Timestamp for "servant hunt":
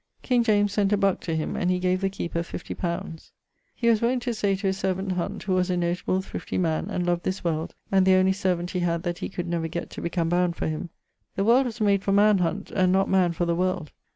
4.79-5.43